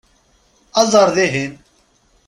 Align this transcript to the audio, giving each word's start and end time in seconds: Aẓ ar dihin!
Aẓ 0.81 0.93
ar 1.01 1.09
dihin! 1.15 1.53